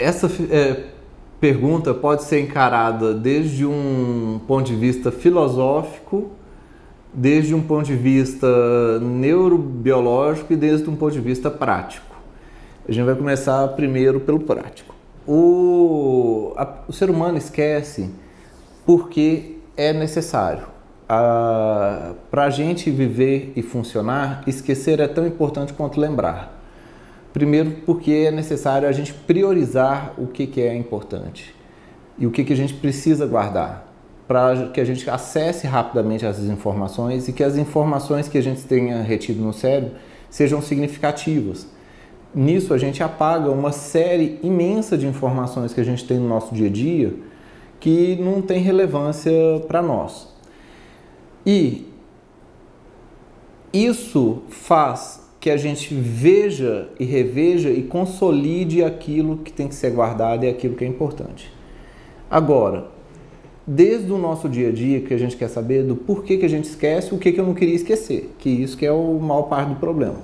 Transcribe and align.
essa 0.00 0.30
é, 0.50 0.84
pergunta 1.40 1.94
pode 1.94 2.24
ser 2.24 2.40
encarada 2.40 3.14
desde 3.14 3.64
um 3.64 4.40
ponto 4.46 4.66
de 4.66 4.76
vista 4.76 5.10
filosófico, 5.12 6.30
desde 7.12 7.54
um 7.54 7.62
ponto 7.62 7.86
de 7.86 7.96
vista 7.96 8.98
neurobiológico 9.00 10.52
e 10.52 10.56
desde 10.56 10.88
um 10.88 10.96
ponto 10.96 11.12
de 11.12 11.20
vista 11.20 11.50
prático. 11.50 12.14
A 12.88 12.92
gente 12.92 13.04
vai 13.04 13.14
começar 13.14 13.66
primeiro 13.68 14.20
pelo 14.20 14.40
prático. 14.40 14.94
O, 15.26 16.52
a, 16.56 16.66
o 16.88 16.92
ser 16.92 17.10
humano 17.10 17.38
esquece 17.38 18.10
porque 18.84 19.56
é 19.76 19.92
necessário. 19.92 20.64
Para 22.30 22.44
a 22.44 22.50
gente 22.50 22.90
viver 22.90 23.52
e 23.56 23.62
funcionar, 23.62 24.42
esquecer 24.46 25.00
é 25.00 25.08
tão 25.08 25.26
importante 25.26 25.72
quanto 25.72 26.00
lembrar. 26.00 26.59
Primeiro, 27.32 27.70
porque 27.86 28.10
é 28.10 28.30
necessário 28.30 28.88
a 28.88 28.92
gente 28.92 29.12
priorizar 29.14 30.14
o 30.18 30.26
que, 30.26 30.46
que 30.46 30.60
é 30.60 30.74
importante 30.74 31.54
e 32.18 32.26
o 32.26 32.30
que, 32.30 32.44
que 32.44 32.52
a 32.52 32.56
gente 32.56 32.74
precisa 32.74 33.26
guardar, 33.26 33.86
para 34.26 34.68
que 34.68 34.80
a 34.80 34.84
gente 34.84 35.08
acesse 35.08 35.66
rapidamente 35.66 36.26
essas 36.26 36.46
informações 36.46 37.28
e 37.28 37.32
que 37.32 37.42
as 37.42 37.56
informações 37.56 38.28
que 38.28 38.36
a 38.36 38.42
gente 38.42 38.62
tenha 38.64 39.00
retido 39.02 39.42
no 39.42 39.52
cérebro 39.52 39.92
sejam 40.28 40.60
significativas. 40.60 41.66
Nisso, 42.34 42.72
a 42.74 42.78
gente 42.78 43.02
apaga 43.02 43.50
uma 43.50 43.72
série 43.72 44.38
imensa 44.42 44.96
de 44.96 45.06
informações 45.06 45.72
que 45.72 45.80
a 45.80 45.84
gente 45.84 46.04
tem 46.04 46.18
no 46.18 46.28
nosso 46.28 46.54
dia 46.54 46.68
a 46.68 46.70
dia 46.70 47.14
que 47.80 48.16
não 48.16 48.42
tem 48.42 48.60
relevância 48.60 49.32
para 49.66 49.80
nós. 49.80 50.28
E 51.44 51.88
isso 53.72 54.42
faz 54.48 55.19
que 55.40 55.48
a 55.48 55.56
gente 55.56 55.94
veja 55.94 56.88
e 57.00 57.04
reveja 57.04 57.70
e 57.70 57.82
consolide 57.82 58.84
aquilo 58.84 59.38
que 59.38 59.50
tem 59.50 59.66
que 59.66 59.74
ser 59.74 59.90
guardado 59.90 60.44
e 60.44 60.48
aquilo 60.48 60.76
que 60.76 60.84
é 60.84 60.86
importante. 60.86 61.50
Agora, 62.30 62.88
desde 63.66 64.12
o 64.12 64.18
nosso 64.18 64.50
dia 64.50 64.68
a 64.68 64.72
dia 64.72 65.00
que 65.00 65.14
a 65.14 65.18
gente 65.18 65.36
quer 65.36 65.48
saber 65.48 65.82
do 65.82 65.96
porquê 65.96 66.36
que 66.36 66.44
a 66.44 66.48
gente 66.48 66.64
esquece, 66.64 67.14
o 67.14 67.18
que, 67.18 67.32
que 67.32 67.40
eu 67.40 67.46
não 67.46 67.54
queria 67.54 67.74
esquecer, 67.74 68.34
que 68.38 68.50
isso 68.50 68.76
que 68.76 68.84
é 68.84 68.92
o 68.92 69.18
maior 69.18 69.42
parte 69.42 69.70
do 69.70 69.76
problema. 69.76 70.16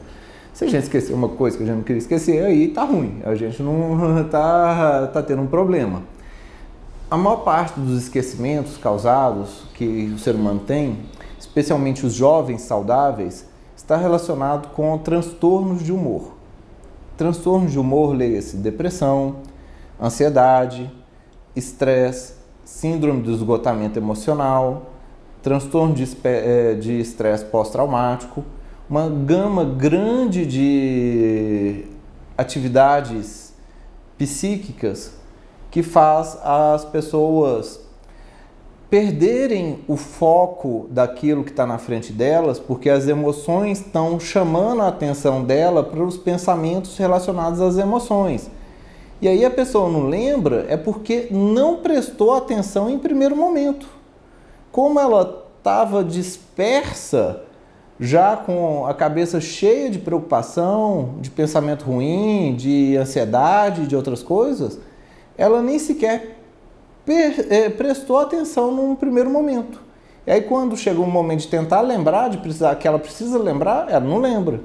Se 0.52 0.64
a 0.64 0.68
gente 0.68 0.84
esquecer 0.84 1.14
uma 1.14 1.30
coisa 1.30 1.56
que 1.56 1.62
a 1.62 1.66
gente 1.66 1.76
não 1.76 1.82
queria 1.82 1.98
esquecer, 1.98 2.44
aí 2.44 2.68
tá 2.68 2.84
ruim, 2.84 3.20
a 3.24 3.34
gente 3.34 3.62
não 3.62 4.24
tá, 4.30 5.06
tá 5.12 5.22
tendo 5.22 5.42
um 5.42 5.46
problema. 5.46 6.02
A 7.10 7.16
maior 7.16 7.36
parte 7.36 7.78
dos 7.78 8.02
esquecimentos 8.02 8.76
causados 8.76 9.64
que 9.74 10.12
o 10.14 10.18
ser 10.18 10.34
humano 10.34 10.60
tem, 10.66 10.98
especialmente 11.38 12.04
os 12.04 12.12
jovens 12.12 12.62
saudáveis, 12.62 13.46
está 13.86 13.96
relacionado 13.96 14.70
com 14.74 14.98
transtornos 14.98 15.80
de 15.80 15.92
humor. 15.92 16.32
Transtornos 17.16 17.70
de 17.70 17.78
humor, 17.78 18.16
leia-se 18.16 18.56
depressão, 18.56 19.36
ansiedade, 20.02 20.90
estresse, 21.54 22.34
síndrome 22.64 23.22
do 23.22 23.30
esgotamento 23.32 23.96
emocional, 23.96 24.90
transtorno 25.40 25.94
eh, 26.24 26.74
de 26.74 26.98
estresse 26.98 27.44
pós-traumático, 27.44 28.44
uma 28.90 29.08
gama 29.08 29.64
grande 29.64 30.44
de 30.44 31.84
atividades 32.36 33.54
psíquicas 34.18 35.12
que 35.70 35.84
faz 35.84 36.36
as 36.42 36.84
pessoas 36.84 37.85
perderem 38.88 39.80
o 39.88 39.96
foco 39.96 40.86
daquilo 40.90 41.42
que 41.42 41.50
está 41.50 41.66
na 41.66 41.78
frente 41.78 42.12
delas, 42.12 42.58
porque 42.58 42.88
as 42.88 43.08
emoções 43.08 43.80
estão 43.80 44.18
chamando 44.20 44.82
a 44.82 44.88
atenção 44.88 45.42
dela 45.42 45.82
para 45.82 46.02
os 46.02 46.16
pensamentos 46.16 46.96
relacionados 46.96 47.60
às 47.60 47.76
emoções. 47.78 48.48
E 49.20 49.26
aí 49.26 49.44
a 49.44 49.50
pessoa 49.50 49.90
não 49.90 50.06
lembra 50.06 50.66
é 50.68 50.76
porque 50.76 51.26
não 51.30 51.78
prestou 51.78 52.34
atenção 52.34 52.88
em 52.88 52.98
primeiro 52.98 53.34
momento. 53.34 53.88
Como 54.70 55.00
ela 55.00 55.44
estava 55.58 56.04
dispersa, 56.04 57.42
já 57.98 58.36
com 58.36 58.86
a 58.86 58.92
cabeça 58.92 59.40
cheia 59.40 59.88
de 59.90 59.98
preocupação, 59.98 61.14
de 61.20 61.30
pensamento 61.30 61.86
ruim, 61.86 62.54
de 62.54 62.96
ansiedade, 62.96 63.86
de 63.86 63.96
outras 63.96 64.22
coisas, 64.22 64.78
ela 65.36 65.62
nem 65.62 65.78
sequer 65.78 66.35
prestou 67.76 68.18
atenção 68.18 68.70
num 68.72 68.94
primeiro 68.94 69.30
momento. 69.30 69.80
E 70.26 70.30
aí 70.30 70.40
quando 70.42 70.76
chega 70.76 71.00
o 71.00 71.06
momento 71.06 71.40
de 71.40 71.48
tentar 71.48 71.80
lembrar, 71.80 72.28
de 72.28 72.38
precisar 72.38 72.74
que 72.74 72.88
ela 72.88 72.98
precisa 72.98 73.38
lembrar, 73.38 73.88
ela 73.88 74.00
não 74.00 74.18
lembra. 74.18 74.60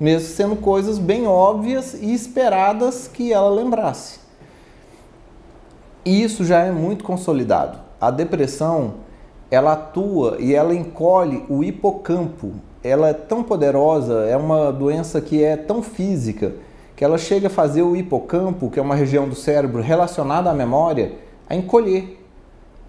Mesmo 0.00 0.28
sendo 0.28 0.56
coisas 0.56 0.98
bem 0.98 1.26
óbvias 1.26 1.94
e 1.94 2.12
esperadas 2.12 3.06
que 3.06 3.32
ela 3.32 3.50
lembrasse. 3.50 4.20
E 6.04 6.22
isso 6.22 6.44
já 6.44 6.60
é 6.60 6.72
muito 6.72 7.04
consolidado. 7.04 7.78
A 8.00 8.10
depressão, 8.10 8.94
ela 9.50 9.74
atua 9.74 10.38
e 10.40 10.54
ela 10.54 10.74
encolhe 10.74 11.44
o 11.48 11.62
hipocampo. 11.62 12.52
Ela 12.82 13.10
é 13.10 13.12
tão 13.12 13.44
poderosa, 13.44 14.24
é 14.24 14.36
uma 14.36 14.72
doença 14.72 15.20
que 15.20 15.44
é 15.44 15.56
tão 15.56 15.82
física, 15.82 16.54
que 16.96 17.04
ela 17.04 17.16
chega 17.16 17.46
a 17.46 17.50
fazer 17.50 17.82
o 17.82 17.94
hipocampo, 17.94 18.70
que 18.70 18.80
é 18.80 18.82
uma 18.82 18.96
região 18.96 19.28
do 19.28 19.36
cérebro 19.36 19.80
relacionada 19.80 20.50
à 20.50 20.54
memória, 20.54 21.12
a 21.52 21.56
encolher. 21.56 22.18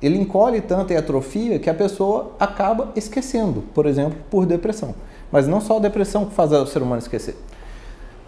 Ele 0.01 0.17
encolhe 0.17 0.61
tanto 0.61 0.93
e 0.93 0.95
atrofia 0.95 1.59
que 1.59 1.69
a 1.69 1.73
pessoa 1.73 2.31
acaba 2.39 2.93
esquecendo, 2.95 3.61
por 3.73 3.85
exemplo, 3.85 4.17
por 4.31 4.45
depressão. 4.45 4.95
Mas 5.29 5.47
não 5.47 5.59
só 5.59 5.77
a 5.77 5.79
depressão 5.81 6.25
que 6.25 6.33
faz 6.33 6.51
o 6.53 6.65
ser 6.65 6.81
humano 6.81 6.99
esquecer. 6.99 7.35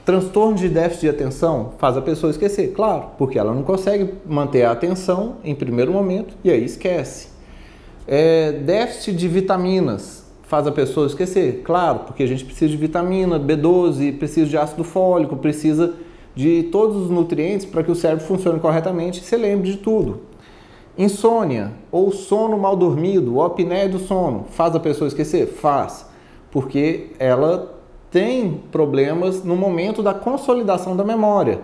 Transtorno 0.06 0.56
de 0.56 0.68
déficit 0.68 1.02
de 1.02 1.10
atenção 1.10 1.74
faz 1.78 1.96
a 1.96 2.02
pessoa 2.02 2.32
esquecer, 2.32 2.74
claro, 2.74 3.12
porque 3.18 3.40
ela 3.40 3.54
não 3.54 3.64
consegue 3.64 4.14
manter 4.26 4.64
a 4.64 4.72
atenção 4.72 5.38
em 5.44 5.56
primeiro 5.56 5.92
momento 5.92 6.36
e 6.44 6.52
aí 6.52 6.64
esquece. 6.64 7.30
É, 8.06 8.52
déficit 8.52 9.16
de 9.16 9.28
vitaminas 9.28 10.26
faz 10.44 10.68
a 10.68 10.72
pessoa 10.72 11.08
esquecer, 11.08 11.62
claro, 11.64 12.00
porque 12.00 12.24
a 12.24 12.28
gente 12.28 12.46
precisa 12.46 12.70
de 12.70 12.78
vitamina 12.78 13.40
B12, 13.40 14.18
precisa 14.18 14.48
de 14.48 14.58
ácido 14.58 14.84
fólico, 14.84 15.38
precisa 15.38 15.96
de 16.36 16.64
todos 16.64 16.98
os 16.98 17.10
nutrientes 17.10 17.66
para 17.66 17.82
que 17.82 17.92
o 17.92 17.96
cérebro 17.96 18.26
funcione 18.26 18.60
corretamente 18.60 19.22
e 19.22 19.24
se 19.24 19.38
lembre 19.38 19.72
de 19.72 19.78
tudo. 19.78 20.22
Insônia 20.98 21.72
ou 21.92 22.12
sono 22.12 22.58
mal 22.58 22.76
dormido, 22.76 23.36
ou 23.36 23.44
apneia 23.44 23.90
do 23.90 24.00
sono, 24.00 24.46
faz 24.52 24.76
a 24.76 24.80
pessoa 24.80 25.08
esquecer? 25.08 25.48
Faz, 25.48 26.06
porque 26.52 27.12
ela 27.20 27.74
tem 28.12 28.62
problemas 28.72 29.44
no 29.44 29.56
momento 29.56 30.04
da 30.04 30.14
consolidação 30.14 30.96
da 30.96 31.04
memória. 31.04 31.60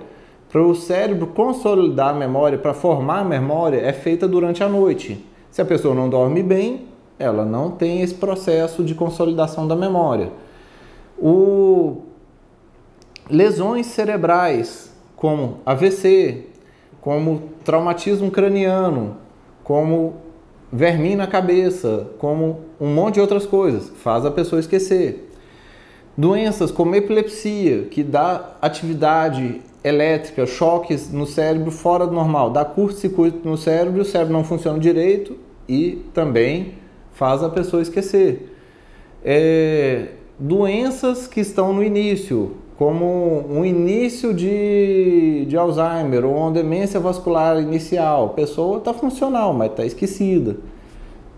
Para 0.52 0.62
o 0.62 0.76
cérebro 0.76 1.28
consolidar 1.28 2.10
a 2.10 2.18
memória, 2.18 2.58
para 2.58 2.74
formar 2.74 3.20
a 3.20 3.24
memória, 3.24 3.78
é 3.78 3.94
feita 3.94 4.28
durante 4.28 4.62
a 4.62 4.68
noite. 4.68 5.26
Se 5.50 5.62
a 5.62 5.66
pessoa 5.66 5.96
não 5.96 6.10
dorme 6.10 6.44
bem, 6.44 6.88
ela 7.18 7.46
não 7.46 7.72
tem 7.72 8.02
esse 8.02 8.16
processo 8.16 8.84
de 8.84 8.94
consolidação 8.94 9.66
da 9.66 9.78
memória. 9.78 10.30
O 11.18 12.02
lesões 13.30 13.88
cerebrais, 13.88 14.92
como 15.16 15.60
AVC, 15.66 16.46
como 17.00 17.50
traumatismo 17.64 18.30
craniano, 18.32 19.18
como 19.64 20.16
verme 20.72 21.16
na 21.16 21.28
cabeça, 21.28 22.08
como 22.18 22.62
um 22.80 22.88
monte 22.88 23.16
de 23.16 23.22
outras 23.22 23.46
coisas, 23.46 23.90
faz 23.90 24.26
a 24.26 24.32
pessoa 24.32 24.60
esquecer. 24.60 25.30
Doenças 26.18 26.72
como 26.72 26.96
epilepsia, 26.96 27.84
que 27.84 28.04
dá 28.04 28.58
atividade 28.62 29.62
elétrica, 29.84 30.46
choques 30.46 31.12
no 31.12 31.26
cérebro 31.26 31.72
fora 31.72 32.06
do 32.06 32.14
normal, 32.14 32.52
dá 32.52 32.64
curto-circuito 32.64 33.48
no 33.48 33.58
cérebro, 33.58 34.02
o 34.02 34.06
cérebro 34.06 34.34
não 34.34 34.44
funciona 34.44 34.80
direito 34.80 35.38
e 35.68 36.04
também 36.14 36.76
faz 37.14 37.44
a 37.44 37.50
pessoa 37.50 37.82
esquecer. 37.82 38.56
É, 39.24 40.10
doenças 40.38 41.28
que 41.28 41.40
estão 41.40 41.74
no 41.74 41.84
início, 41.84 42.56
como 42.82 43.46
um 43.48 43.64
início 43.64 44.34
de, 44.34 45.46
de 45.48 45.56
Alzheimer 45.56 46.26
ou 46.26 46.36
uma 46.36 46.50
demência 46.50 47.00
vascular 47.00 47.62
inicial. 47.62 48.26
A 48.26 48.30
pessoa 48.30 48.80
está 48.80 48.92
funcional, 48.92 49.54
mas 49.54 49.70
está 49.70 49.86
esquecida. 49.86 50.58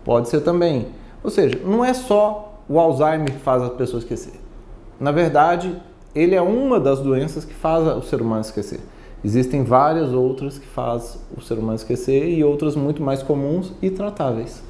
Pode 0.06 0.30
ser 0.30 0.40
também. 0.40 0.86
Ou 1.22 1.28
seja, 1.28 1.60
não 1.62 1.84
é 1.84 1.92
só 1.92 2.62
o 2.66 2.80
Alzheimer 2.80 3.30
que 3.30 3.40
faz 3.40 3.62
a 3.62 3.68
pessoa 3.68 3.98
esquecer. 3.98 4.32
Na 4.98 5.12
verdade, 5.12 5.76
ele 6.14 6.34
é 6.34 6.40
uma 6.40 6.80
das 6.80 7.00
doenças 7.00 7.44
que 7.44 7.52
faz 7.52 7.86
o 7.94 8.00
ser 8.00 8.22
humano 8.22 8.40
esquecer. 8.40 8.80
Existem 9.22 9.64
várias 9.64 10.14
outras 10.14 10.56
que 10.56 10.66
faz 10.66 11.18
o 11.36 11.42
ser 11.42 11.58
humano 11.58 11.76
esquecer 11.76 12.26
e 12.26 12.42
outras 12.42 12.74
muito 12.74 13.02
mais 13.02 13.22
comuns 13.22 13.70
e 13.82 13.90
tratáveis. 13.90 14.62